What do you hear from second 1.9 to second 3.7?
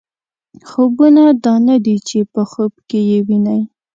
چې په خوب کې یې وینئ.